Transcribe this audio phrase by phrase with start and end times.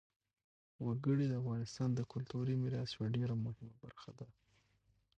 [0.85, 4.27] وګړي د افغانستان د کلتوري میراث یوه ډېره مهمه برخه ده.